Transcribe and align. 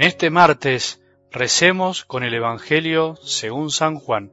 En 0.00 0.06
este 0.06 0.30
martes 0.30 1.04
recemos 1.30 2.06
con 2.06 2.22
el 2.22 2.32
Evangelio 2.32 3.16
según 3.16 3.68
San 3.68 3.96
Juan, 3.96 4.32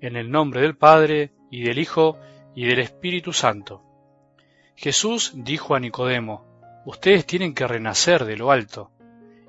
en 0.00 0.16
el 0.16 0.30
nombre 0.30 0.62
del 0.62 0.78
Padre 0.78 1.30
y 1.50 1.62
del 1.62 1.78
Hijo 1.78 2.16
y 2.54 2.64
del 2.64 2.78
Espíritu 2.78 3.34
Santo. 3.34 3.82
Jesús 4.76 5.32
dijo 5.34 5.74
a 5.74 5.80
Nicodemo, 5.80 6.46
Ustedes 6.86 7.26
tienen 7.26 7.52
que 7.52 7.66
renacer 7.66 8.24
de 8.24 8.38
lo 8.38 8.50
alto. 8.50 8.92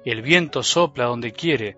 El 0.04 0.22
viento 0.22 0.62
sopla 0.62 1.06
donde 1.06 1.32
quiere, 1.32 1.78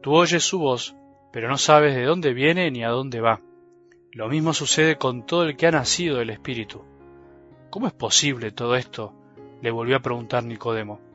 tú 0.00 0.14
oyes 0.14 0.42
su 0.42 0.58
voz, 0.58 0.96
pero 1.30 1.50
no 1.50 1.58
sabes 1.58 1.94
de 1.94 2.04
dónde 2.04 2.32
viene 2.32 2.70
ni 2.70 2.82
a 2.82 2.88
dónde 2.88 3.20
va. 3.20 3.42
Lo 4.10 4.30
mismo 4.30 4.54
sucede 4.54 4.96
con 4.96 5.26
todo 5.26 5.42
el 5.42 5.54
que 5.58 5.66
ha 5.66 5.70
nacido 5.70 6.16
del 6.16 6.30
Espíritu. 6.30 6.82
¿Cómo 7.68 7.88
es 7.88 7.92
posible 7.92 8.52
todo 8.52 8.74
esto? 8.74 9.12
le 9.60 9.70
volvió 9.70 9.96
a 9.96 10.00
preguntar 10.00 10.44
Nicodemo. 10.44 11.06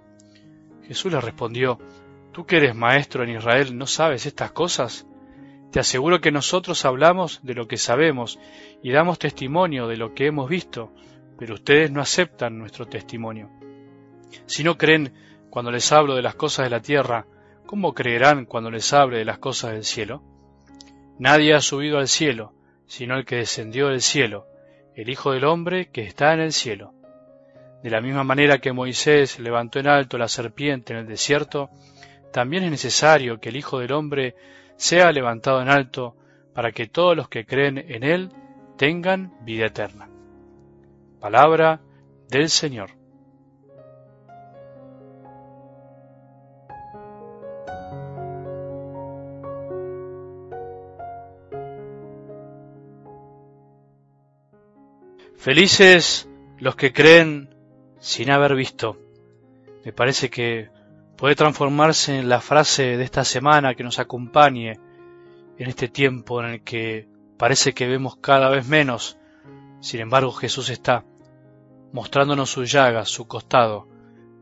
Jesús 0.83 1.11
le 1.11 1.21
respondió, 1.21 1.79
Tú 2.33 2.47
que 2.47 2.57
eres 2.57 2.75
maestro 2.75 3.23
en 3.23 3.29
Israel, 3.29 3.77
¿no 3.77 3.85
sabes 3.85 4.25
estas 4.25 4.51
cosas? 4.51 5.05
Te 5.71 5.79
aseguro 5.79 6.19
que 6.19 6.31
nosotros 6.31 6.83
hablamos 6.83 7.39
de 7.43 7.53
lo 7.53 7.67
que 7.67 7.77
sabemos 7.77 8.39
y 8.81 8.91
damos 8.91 9.19
testimonio 9.19 9.87
de 9.87 9.97
lo 9.97 10.15
que 10.15 10.25
hemos 10.25 10.49
visto, 10.49 10.91
pero 11.37 11.53
ustedes 11.53 11.91
no 11.91 12.01
aceptan 12.01 12.57
nuestro 12.57 12.87
testimonio. 12.87 13.51
Si 14.47 14.63
no 14.63 14.79
creen 14.79 15.13
cuando 15.51 15.69
les 15.71 15.91
hablo 15.91 16.15
de 16.15 16.23
las 16.23 16.33
cosas 16.33 16.65
de 16.65 16.71
la 16.71 16.81
tierra, 16.81 17.27
¿cómo 17.67 17.93
creerán 17.93 18.45
cuando 18.45 18.71
les 18.71 18.91
hable 18.93 19.19
de 19.19 19.25
las 19.25 19.37
cosas 19.37 19.73
del 19.73 19.83
cielo? 19.83 20.23
Nadie 21.19 21.53
ha 21.53 21.61
subido 21.61 21.99
al 21.99 22.07
cielo, 22.07 22.53
sino 22.87 23.15
el 23.15 23.25
que 23.25 23.35
descendió 23.35 23.89
del 23.89 24.01
cielo, 24.01 24.47
el 24.95 25.07
Hijo 25.09 25.33
del 25.33 25.45
Hombre 25.45 25.89
que 25.91 26.01
está 26.01 26.33
en 26.33 26.39
el 26.39 26.51
cielo. 26.51 26.93
De 27.83 27.91
la 27.91 28.01
misma 28.01 28.23
manera 28.23 28.57
que 28.57 28.73
Moisés 28.73 29.39
levantó 29.39 29.77
en 29.79 29.87
alto 29.87 30.17
la 30.17 30.27
serpiente 30.27 30.93
en 30.93 30.99
el 30.99 31.07
desierto, 31.07 31.69
también 32.33 32.63
es 32.63 32.71
necesario 32.71 33.39
que 33.39 33.49
el 33.49 33.55
Hijo 33.55 33.79
del 33.79 33.93
Hombre 33.93 34.35
sea 34.75 35.11
levantado 35.11 35.61
en 35.61 35.69
alto 35.69 36.17
para 36.53 36.71
que 36.71 36.87
todos 36.87 37.15
los 37.15 37.29
que 37.29 37.45
creen 37.45 37.77
en 37.77 38.03
Él 38.03 38.31
tengan 38.75 39.37
vida 39.45 39.67
eterna. 39.67 40.09
Palabra 41.19 41.79
del 42.29 42.49
Señor. 42.49 42.89
Felices 55.37 56.27
los 56.57 56.75
que 56.75 56.93
creen 56.93 57.53
sin 57.99 58.31
haber 58.31 58.55
visto. 58.55 58.97
Me 59.85 59.93
parece 59.93 60.29
que 60.29 60.69
puede 61.17 61.35
transformarse 61.35 62.19
en 62.19 62.29
la 62.29 62.41
frase 62.41 62.97
de 62.97 63.03
esta 63.03 63.23
semana 63.23 63.75
que 63.75 63.83
nos 63.83 63.99
acompañe 63.99 64.79
en 65.57 65.69
este 65.69 65.87
tiempo 65.87 66.41
en 66.41 66.49
el 66.49 66.63
que 66.63 67.07
parece 67.37 67.73
que 67.73 67.87
vemos 67.87 68.17
cada 68.17 68.49
vez 68.49 68.67
menos. 68.67 69.17
Sin 69.79 69.99
embargo, 69.99 70.31
Jesús 70.31 70.69
está 70.69 71.05
mostrándonos 71.91 72.49
su 72.49 72.63
llaga, 72.63 73.05
su 73.05 73.27
costado, 73.27 73.87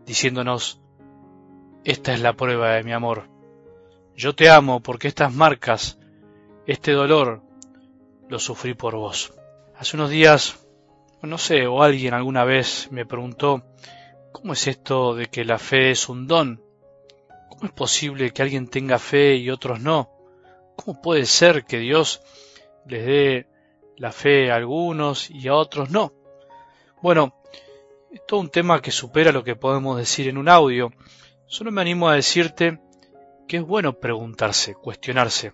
diciéndonos, 0.05 0.81
esta 1.83 2.13
es 2.13 2.21
la 2.21 2.33
prueba 2.33 2.71
de 2.71 2.83
mi 2.83 2.93
amor. 2.93 3.29
Yo 4.15 4.35
te 4.35 4.49
amo 4.49 4.81
porque 4.81 5.07
estas 5.07 5.33
marcas, 5.33 5.99
este 6.67 6.91
dolor, 6.91 7.41
lo 8.29 8.39
sufrí 8.39 8.73
por 8.73 8.95
vos. 8.95 9.33
Hace 9.75 9.97
unos 9.97 10.09
días 10.09 10.61
no 11.27 11.37
sé, 11.37 11.67
o 11.67 11.83
alguien 11.83 12.13
alguna 12.13 12.43
vez 12.43 12.87
me 12.91 13.05
preguntó, 13.05 13.63
¿cómo 14.31 14.53
es 14.53 14.67
esto 14.67 15.15
de 15.15 15.27
que 15.27 15.45
la 15.45 15.59
fe 15.59 15.91
es 15.91 16.09
un 16.09 16.27
don? 16.27 16.63
¿Cómo 17.49 17.65
es 17.65 17.71
posible 17.71 18.31
que 18.31 18.41
alguien 18.41 18.67
tenga 18.67 18.99
fe 18.99 19.35
y 19.35 19.49
otros 19.49 19.81
no? 19.81 20.09
¿Cómo 20.75 21.01
puede 21.01 21.25
ser 21.25 21.65
que 21.65 21.79
Dios 21.79 22.21
les 22.87 23.05
dé 23.05 23.47
la 23.97 24.11
fe 24.11 24.51
a 24.51 24.55
algunos 24.55 25.29
y 25.29 25.47
a 25.47 25.55
otros 25.55 25.89
no? 25.91 26.13
Bueno, 27.01 27.35
es 28.11 28.21
todo 28.27 28.39
un 28.39 28.49
tema 28.49 28.81
que 28.81 28.91
supera 28.91 29.31
lo 29.31 29.43
que 29.43 29.55
podemos 29.55 29.97
decir 29.97 30.27
en 30.27 30.37
un 30.37 30.49
audio. 30.49 30.91
Solo 31.45 31.71
me 31.71 31.81
animo 31.81 32.09
a 32.09 32.15
decirte 32.15 32.79
que 33.47 33.57
es 33.57 33.63
bueno 33.63 33.99
preguntarse, 33.99 34.73
cuestionarse. 34.75 35.53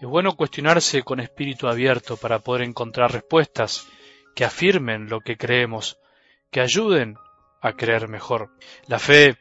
Es 0.00 0.08
bueno 0.08 0.36
cuestionarse 0.36 1.02
con 1.02 1.20
espíritu 1.20 1.68
abierto 1.68 2.16
para 2.16 2.38
poder 2.38 2.62
encontrar 2.62 3.12
respuestas 3.12 3.86
que 4.34 4.44
afirmen 4.44 5.08
lo 5.08 5.20
que 5.20 5.36
creemos, 5.36 5.98
que 6.50 6.60
ayuden 6.60 7.16
a 7.64 7.72
creer 7.72 8.08
mejor. 8.08 8.50
La 8.86 8.98
fe 8.98 9.38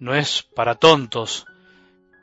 no 0.00 0.16
es 0.16 0.42
para 0.42 0.74
tontos, 0.74 1.46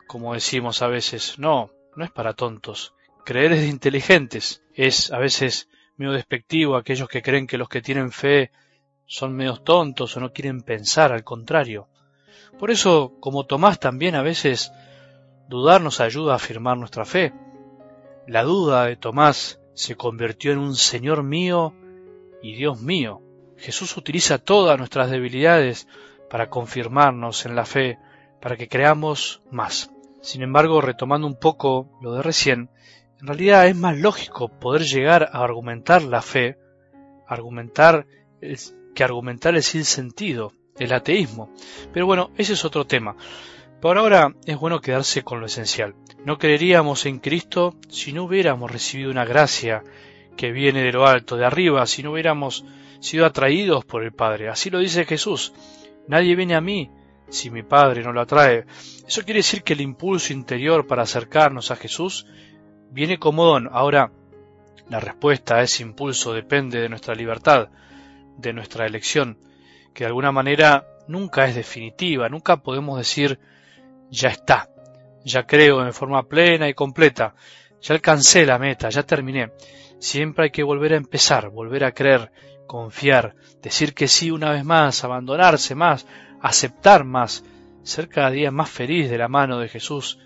como 0.06 0.34
decimos 0.34 0.82
a 0.82 0.88
veces, 0.88 1.40
no, 1.40 1.72
no 1.96 2.04
es 2.04 2.12
para 2.12 2.34
tontos. 2.34 2.94
Creer 3.24 3.54
es 3.54 3.62
de 3.62 3.68
inteligentes. 3.68 4.62
Es 4.74 5.12
a 5.12 5.18
veces 5.18 5.70
medio 5.96 6.12
despectivo 6.12 6.76
aquellos 6.76 7.08
que 7.08 7.22
creen 7.22 7.48
que 7.48 7.58
los 7.58 7.70
que 7.70 7.82
tienen 7.82 8.12
fe 8.12 8.52
son 9.06 9.34
medios 9.34 9.64
tontos 9.64 10.16
o 10.18 10.20
no 10.20 10.34
quieren 10.34 10.62
pensar, 10.62 11.14
al 11.14 11.24
contrario. 11.24 11.88
Por 12.60 12.70
eso, 12.70 13.16
como 13.22 13.46
Tomás 13.46 13.80
también 13.80 14.16
a 14.16 14.24
veces, 14.24 14.74
dudar 15.48 15.80
nos 15.80 16.02
ayuda 16.02 16.34
a 16.34 16.36
afirmar 16.36 16.78
nuestra 16.78 17.06
fe. 17.06 17.34
La 18.28 18.44
duda 18.44 18.86
de 18.86 18.98
Tomás 18.98 19.62
se 19.74 19.96
convirtió 19.96 20.52
en 20.52 20.58
un 20.58 20.76
Señor 20.76 21.24
mío 21.24 21.74
y 22.44 22.56
Dios 22.56 22.82
mío. 22.82 23.22
Jesús 23.60 23.98
utiliza 23.98 24.38
todas 24.38 24.78
nuestras 24.78 25.12
debilidades 25.12 25.88
para 26.30 26.50
confirmarnos 26.50 27.46
en 27.46 27.56
la 27.56 27.66
fe, 27.66 28.00
para 28.42 28.56
que 28.56 28.68
creamos 28.68 29.42
más. 29.52 29.92
Sin 30.22 30.42
embargo, 30.42 30.82
retomando 30.82 31.28
un 31.28 31.40
poco 31.40 31.90
lo 32.02 32.14
de 32.14 32.22
recién, 32.22 32.70
en 33.20 33.28
realidad 33.28 33.68
es 33.68 33.76
más 33.76 33.98
lógico 33.98 34.48
poder 34.48 34.84
llegar 34.84 35.30
a 35.34 35.44
argumentar 35.44 36.04
la 36.04 36.22
fe, 36.22 36.58
argumentar 37.28 38.06
que 38.96 39.04
argumentar 39.04 39.56
el 39.56 39.64
sin 39.64 39.86
sentido, 39.86 40.54
el 40.78 40.94
ateísmo. 40.94 41.52
Pero 41.94 42.06
bueno, 42.06 42.32
ese 42.38 42.54
es 42.54 42.64
otro 42.64 42.86
tema. 42.86 43.16
Por 43.82 43.98
ahora 43.98 44.36
es 44.46 44.58
bueno 44.58 44.82
quedarse 44.82 45.24
con 45.24 45.40
lo 45.40 45.46
esencial. 45.46 45.96
No 46.26 46.38
creeríamos 46.38 47.06
en 47.06 47.20
Cristo 47.20 47.76
si 47.90 48.12
no 48.14 48.24
hubiéramos 48.24 48.70
recibido 48.72 49.12
una 49.12 49.26
gracia 49.26 49.84
que 50.40 50.54
viene 50.54 50.84
de 50.84 50.94
lo 50.94 51.06
alto, 51.06 51.36
de 51.36 51.46
arriba, 51.46 51.86
si 51.86 52.02
no 52.02 52.14
hubiéramos 52.14 52.64
sido 53.02 53.26
atraídos 53.26 53.84
por 53.84 54.06
el 54.06 54.14
Padre. 54.14 54.48
Así 54.48 54.70
lo 54.70 54.80
dice 54.80 55.04
Jesús. 55.04 55.52
Nadie 56.08 56.38
viene 56.38 56.56
a 56.56 56.62
mí 56.62 56.90
si 57.28 57.50
mi 57.50 57.62
Padre 57.62 58.04
no 58.04 58.14
lo 58.14 58.22
atrae. 58.22 58.66
Eso 59.06 59.24
quiere 59.24 59.40
decir 59.40 59.64
que 59.64 59.74
el 59.74 59.82
impulso 59.82 60.32
interior 60.32 60.88
para 60.88 61.02
acercarnos 61.04 61.72
a 61.72 61.76
Jesús 61.76 62.26
viene 62.90 63.20
como 63.20 63.44
don. 63.44 63.68
Ahora, 63.70 64.14
la 64.88 65.02
respuesta 65.02 65.58
a 65.58 65.62
ese 65.62 65.84
impulso 65.84 66.32
depende 66.32 66.80
de 66.80 66.88
nuestra 66.88 67.16
libertad, 67.16 67.68
de 68.38 68.54
nuestra 68.54 68.86
elección, 68.86 69.40
que 69.94 70.06
de 70.06 70.08
alguna 70.08 70.32
manera 70.32 70.88
nunca 71.10 71.48
es 71.48 71.56
definitiva, 71.56 72.30
nunca 72.30 72.64
podemos 72.64 72.98
decir 72.98 73.42
ya 74.10 74.30
está, 74.30 74.70
ya 75.26 75.46
creo 75.46 75.86
en 75.86 75.92
forma 75.92 76.30
plena 76.30 76.70
y 76.70 76.74
completa, 76.74 77.36
ya 77.82 77.94
alcancé 77.94 78.46
la 78.46 78.58
meta, 78.58 78.88
ya 78.88 79.04
terminé. 79.04 79.52
Siempre 80.00 80.46
hay 80.46 80.52
que 80.52 80.64
volver 80.64 80.94
a 80.94 80.98
empezar, 80.98 81.50
volver 81.50 81.84
a 81.84 81.92
creer, 81.92 82.32
confiar, 82.68 83.36
decir 83.62 83.94
que 83.94 84.08
sí 84.08 84.32
una 84.32 84.52
vez 84.52 84.64
más, 84.64 85.04
abandonarse 85.04 85.76
más, 85.76 86.08
aceptar 86.42 87.04
más, 87.04 87.44
ser 87.84 88.10
cada 88.10 88.32
día 88.32 88.52
más 88.52 88.70
feliz 88.70 89.10
de 89.10 89.18
la 89.18 89.28
mano 89.28 89.60
de 89.60 89.68
Jesús 89.68 90.20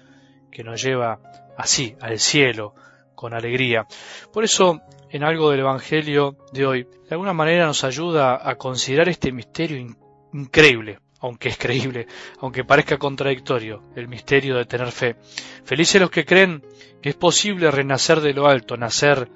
que 0.52 0.64
nos 0.64 0.82
lleva 0.82 1.20
así 1.58 1.96
al 2.00 2.20
cielo 2.20 2.76
con 3.16 3.34
alegría. 3.34 3.88
Por 4.32 4.44
eso, 4.44 4.82
en 5.10 5.24
algo 5.24 5.50
del 5.50 5.62
Evangelio 5.62 6.38
de 6.52 6.66
hoy, 6.66 6.84
de 6.84 7.12
alguna 7.12 7.34
manera 7.34 7.66
nos 7.66 7.84
ayuda 7.84 8.40
a 8.48 8.56
considerar 8.56 9.10
este 9.10 9.31
misterio 9.31 9.96
increíble, 10.34 11.00
aunque 11.19 11.50
es 11.50 11.58
creíble, 11.58 12.08
aunque 12.40 12.66
parezca 12.66 12.98
contradictorio, 12.98 13.81
el 13.96 14.08
misterio 14.08 14.58
de 14.58 14.66
tener 14.66 14.92
fe. 14.92 15.16
Felices 15.64 16.02
los 16.02 16.12
que 16.12 16.26
creen 16.26 16.64
que 17.02 17.10
es 17.10 17.16
posible 17.16 17.72
renacer 17.72 18.19
de 18.22 18.34
lo 18.34 18.48
alto, 18.48 18.76
nacer 18.78 19.30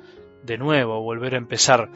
de 0.47 0.57
nuevo, 0.57 1.01
volver 1.01 1.35
a 1.35 1.37
empezar. 1.37 1.91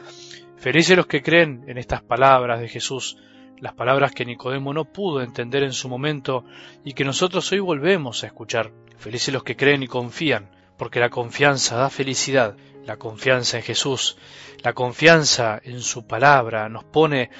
Felices 0.56 0.96
los 0.96 1.06
que 1.06 1.22
creen 1.22 1.64
en 1.66 1.78
estas 1.78 2.02
palabras 2.02 2.60
de 2.60 2.68
Jesús, 2.68 3.16
las 3.58 3.74
palabras 3.74 4.12
que 4.12 4.24
Nicodemo 4.24 4.72
no 4.72 4.84
pudo 4.84 5.22
entender 5.22 5.64
en 5.64 5.72
su 5.72 5.88
momento 5.88 6.44
y 6.84 6.92
que 6.92 7.04
nosotros 7.04 7.50
hoy 7.50 7.58
volvemos 7.58 8.22
a 8.22 8.26
escuchar. 8.26 8.70
Felices 8.98 9.34
los 9.34 9.42
que 9.42 9.56
creen 9.56 9.82
y 9.82 9.88
confían, 9.88 10.50
porque 10.76 11.00
la 11.00 11.10
confianza 11.10 11.76
da 11.76 11.90
felicidad, 11.90 12.56
la 12.84 12.96
confianza 12.96 13.56
en 13.56 13.64
Jesús, 13.64 14.16
la 14.62 14.74
confianza 14.74 15.60
en 15.64 15.80
su 15.80 16.06
palabra 16.06 16.68
nos 16.68 16.84
pone 16.84 17.30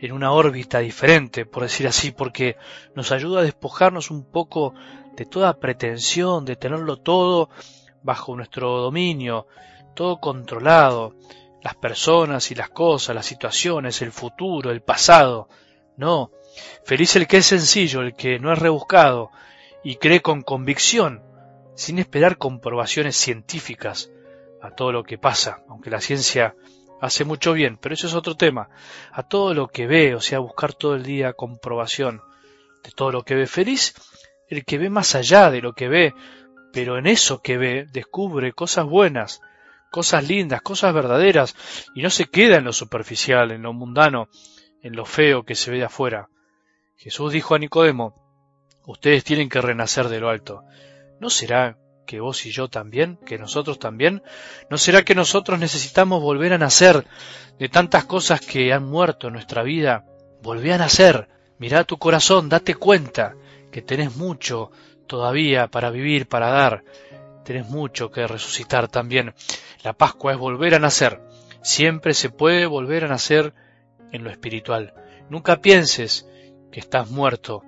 en 0.00 0.12
una 0.12 0.32
órbita 0.32 0.80
diferente, 0.80 1.46
por 1.46 1.62
decir 1.62 1.86
así, 1.86 2.10
porque 2.10 2.56
nos 2.96 3.12
ayuda 3.12 3.40
a 3.40 3.44
despojarnos 3.44 4.10
un 4.10 4.24
poco 4.24 4.74
de 5.14 5.26
toda 5.26 5.60
pretensión 5.60 6.44
de 6.44 6.56
tenerlo 6.56 6.96
todo 6.96 7.50
bajo 8.02 8.36
nuestro 8.36 8.78
dominio, 8.78 9.46
todo 9.94 10.18
controlado, 10.20 11.14
las 11.62 11.76
personas 11.76 12.50
y 12.50 12.54
las 12.54 12.70
cosas, 12.70 13.14
las 13.14 13.26
situaciones, 13.26 14.02
el 14.02 14.12
futuro, 14.12 14.70
el 14.70 14.82
pasado. 14.82 15.48
No, 15.96 16.30
feliz 16.84 17.16
el 17.16 17.26
que 17.26 17.38
es 17.38 17.46
sencillo, 17.46 18.00
el 18.00 18.14
que 18.14 18.38
no 18.38 18.52
es 18.52 18.58
rebuscado, 18.58 19.30
y 19.84 19.96
cree 19.96 20.20
con 20.20 20.42
convicción, 20.42 21.22
sin 21.74 21.98
esperar 21.98 22.38
comprobaciones 22.38 23.16
científicas 23.16 24.10
a 24.60 24.70
todo 24.70 24.92
lo 24.92 25.04
que 25.04 25.18
pasa, 25.18 25.62
aunque 25.68 25.90
la 25.90 26.00
ciencia 26.00 26.54
hace 27.00 27.24
mucho 27.24 27.52
bien, 27.52 27.78
pero 27.78 27.94
eso 27.94 28.06
es 28.06 28.14
otro 28.14 28.36
tema, 28.36 28.68
a 29.10 29.24
todo 29.24 29.54
lo 29.54 29.68
que 29.68 29.86
ve, 29.86 30.14
o 30.14 30.20
sea, 30.20 30.38
buscar 30.38 30.72
todo 30.72 30.94
el 30.94 31.02
día 31.02 31.32
comprobación 31.32 32.22
de 32.84 32.90
todo 32.92 33.10
lo 33.10 33.22
que 33.22 33.34
ve 33.34 33.46
feliz, 33.46 33.94
el 34.48 34.64
que 34.64 34.78
ve 34.78 34.88
más 34.88 35.14
allá 35.14 35.50
de 35.50 35.60
lo 35.60 35.72
que 35.72 35.88
ve, 35.88 36.14
pero 36.72 36.98
en 36.98 37.06
eso 37.06 37.42
que 37.42 37.58
ve 37.58 37.86
descubre 37.90 38.52
cosas 38.52 38.86
buenas, 38.86 39.40
cosas 39.90 40.26
lindas, 40.26 40.62
cosas 40.62 40.94
verdaderas, 40.94 41.54
y 41.94 42.02
no 42.02 42.10
se 42.10 42.26
queda 42.26 42.56
en 42.56 42.64
lo 42.64 42.72
superficial, 42.72 43.50
en 43.50 43.62
lo 43.62 43.72
mundano, 43.72 44.28
en 44.82 44.96
lo 44.96 45.04
feo 45.04 45.44
que 45.44 45.54
se 45.54 45.70
ve 45.70 45.78
de 45.78 45.84
afuera. 45.84 46.28
Jesús 46.96 47.32
dijo 47.32 47.54
a 47.54 47.58
Nicodemo, 47.58 48.14
ustedes 48.86 49.22
tienen 49.22 49.48
que 49.48 49.60
renacer 49.60 50.08
de 50.08 50.20
lo 50.20 50.30
alto. 50.30 50.64
¿No 51.20 51.30
será 51.30 51.78
que 52.06 52.20
vos 52.20 52.46
y 52.46 52.50
yo 52.50 52.68
también, 52.68 53.18
que 53.26 53.38
nosotros 53.38 53.78
también? 53.78 54.22
¿No 54.70 54.78
será 54.78 55.04
que 55.04 55.14
nosotros 55.14 55.58
necesitamos 55.58 56.22
volver 56.22 56.52
a 56.52 56.58
nacer 56.58 57.06
de 57.58 57.68
tantas 57.68 58.04
cosas 58.04 58.40
que 58.40 58.72
han 58.72 58.84
muerto 58.84 59.28
en 59.28 59.34
nuestra 59.34 59.62
vida? 59.62 60.04
Volvé 60.42 60.72
a 60.72 60.78
nacer, 60.78 61.28
mirá 61.58 61.84
tu 61.84 61.98
corazón, 61.98 62.48
date 62.48 62.74
cuenta 62.74 63.36
que 63.70 63.82
tenés 63.82 64.16
mucho 64.16 64.70
todavía 65.12 65.66
para 65.66 65.90
vivir, 65.90 66.26
para 66.26 66.48
dar, 66.48 66.84
tenés 67.44 67.68
mucho 67.68 68.10
que 68.10 68.26
resucitar 68.26 68.88
también. 68.88 69.34
La 69.84 69.92
Pascua 69.92 70.32
es 70.32 70.38
volver 70.38 70.74
a 70.74 70.78
nacer, 70.78 71.20
siempre 71.60 72.14
se 72.14 72.30
puede 72.30 72.64
volver 72.64 73.04
a 73.04 73.08
nacer 73.08 73.52
en 74.10 74.24
lo 74.24 74.30
espiritual. 74.30 74.94
Nunca 75.28 75.60
pienses 75.60 76.26
que 76.70 76.80
estás 76.80 77.10
muerto, 77.10 77.62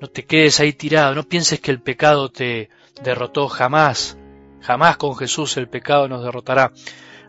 no 0.00 0.08
te 0.08 0.24
quedes 0.24 0.58
ahí 0.58 0.72
tirado, 0.72 1.14
no 1.14 1.24
pienses 1.24 1.60
que 1.60 1.70
el 1.70 1.82
pecado 1.82 2.30
te 2.30 2.70
derrotó 3.02 3.48
jamás, 3.48 4.16
jamás 4.62 4.96
con 4.96 5.16
Jesús 5.16 5.58
el 5.58 5.68
pecado 5.68 6.08
nos 6.08 6.24
derrotará. 6.24 6.72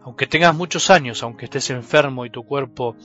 Aunque 0.01 0.27
tengas 0.27 0.55
muchos 0.55 0.89
años, 0.89 1.23
aunque 1.23 1.43
estés 1.43 1.71
enfermo 1.71 2.25
y 2.25 2.29
tu 2.29 2.45
cuerpo 2.45 2.95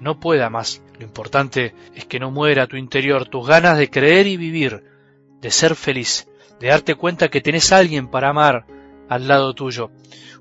no 0.00 0.18
pueda 0.18 0.48
más, 0.48 0.82
lo 0.98 1.04
importante 1.04 1.74
es 1.94 2.06
que 2.06 2.18
no 2.18 2.30
muera 2.30 2.68
tu 2.68 2.78
interior, 2.78 3.28
tus 3.28 3.46
ganas 3.46 3.76
de 3.76 3.90
creer 3.90 4.26
y 4.26 4.38
vivir, 4.38 4.93
de 5.44 5.50
ser 5.50 5.74
feliz, 5.76 6.26
de 6.58 6.68
darte 6.68 6.94
cuenta 6.94 7.28
que 7.28 7.42
tenés 7.42 7.70
a 7.70 7.76
alguien 7.76 8.08
para 8.08 8.30
amar 8.30 8.64
al 9.10 9.28
lado 9.28 9.52
tuyo. 9.52 9.90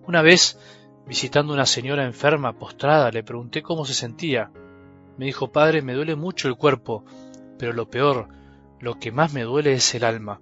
Una 0.08 0.22
vez, 0.22 0.58
visitando 1.06 1.52
una 1.52 1.66
señora 1.66 2.06
enferma, 2.06 2.58
postrada, 2.58 3.12
le 3.12 3.22
pregunté 3.22 3.62
cómo 3.62 3.84
se 3.84 3.94
sentía. 3.94 4.50
Me 5.18 5.26
dijo, 5.26 5.52
padre, 5.52 5.82
me 5.82 5.94
duele 5.94 6.16
mucho 6.16 6.48
el 6.48 6.56
cuerpo, 6.56 7.04
pero 7.60 7.74
lo 7.74 7.90
peor, 7.90 8.30
lo 8.80 8.98
que 8.98 9.12
más 9.12 9.34
me 9.34 9.44
duele 9.44 9.74
es 9.74 9.94
el 9.94 10.06
alma. 10.06 10.40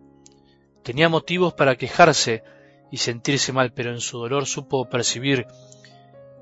Tenía 0.83 1.09
motivos 1.09 1.55
para 1.55 1.75
quejarse 1.75 2.43
y 2.91 2.97
sentirse 2.97 3.51
mal, 3.53 3.73
pero 3.73 3.89
en 3.89 3.99
su 3.99 4.19
dolor 4.19 4.45
supo 4.45 4.87
percibir 4.89 5.47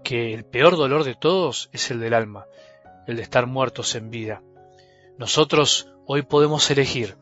que 0.03 0.33
el 0.33 0.43
peor 0.43 0.75
dolor 0.75 1.05
de 1.05 1.15
todos 1.15 1.69
es 1.71 1.89
el 1.89 2.01
del 2.01 2.13
alma, 2.13 2.47
el 3.07 3.15
de 3.15 3.21
estar 3.21 3.47
muertos 3.47 3.95
en 3.95 4.09
vida. 4.09 4.43
Nosotros 5.17 5.87
hoy 6.05 6.23
podemos 6.23 6.69
elegir 6.69 7.15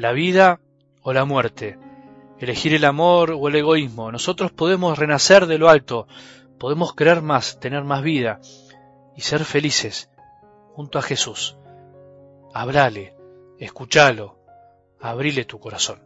la 0.00 0.12
vida 0.12 0.60
o 1.02 1.12
la 1.12 1.26
muerte, 1.26 1.78
elegir 2.38 2.72
el 2.72 2.86
amor 2.86 3.32
o 3.32 3.48
el 3.48 3.56
egoísmo. 3.56 4.10
Nosotros 4.10 4.50
podemos 4.50 4.98
renacer 4.98 5.46
de 5.46 5.58
lo 5.58 5.68
alto, 5.68 6.08
podemos 6.58 6.94
creer 6.94 7.20
más, 7.20 7.60
tener 7.60 7.84
más 7.84 8.02
vida 8.02 8.40
y 9.14 9.20
ser 9.20 9.44
felices 9.44 10.08
junto 10.72 10.98
a 10.98 11.02
Jesús. 11.02 11.58
Hablale, 12.54 13.14
escúchalo, 13.58 14.38
abrile 15.00 15.44
tu 15.44 15.60
corazón. 15.60 16.02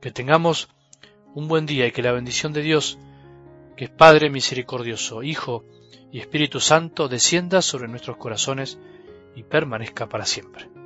Que 0.00 0.12
tengamos 0.12 0.68
un 1.34 1.48
buen 1.48 1.66
día 1.66 1.88
y 1.88 1.90
que 1.90 2.02
la 2.02 2.12
bendición 2.12 2.52
de 2.52 2.62
Dios, 2.62 3.00
que 3.76 3.86
es 3.86 3.90
Padre 3.90 4.30
misericordioso, 4.30 5.24
Hijo 5.24 5.64
y 6.12 6.20
Espíritu 6.20 6.60
Santo, 6.60 7.08
descienda 7.08 7.62
sobre 7.62 7.88
nuestros 7.88 8.16
corazones 8.16 8.78
y 9.34 9.42
permanezca 9.42 10.08
para 10.08 10.24
siempre. 10.24 10.81